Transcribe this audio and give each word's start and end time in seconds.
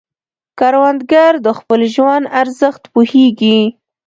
کروندګر 0.59 1.33
د 1.45 1.47
خپل 1.59 1.79
ژوند 1.93 2.25
ارزښت 2.41 2.83
پوهیږي 2.93 3.59